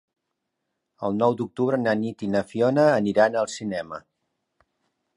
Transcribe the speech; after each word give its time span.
El 1.09 1.17
nou 1.25 1.35
d'octubre 1.41 1.79
na 1.83 1.95
Nit 2.05 2.27
i 2.29 2.31
na 2.39 2.43
Fiona 2.55 2.89
aniran 2.97 3.41
al 3.45 3.55
cinema. 3.61 4.05